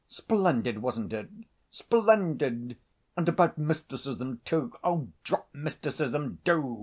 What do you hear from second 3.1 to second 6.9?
"And about mysticism, too!" "Oh, drop mysticism, do!"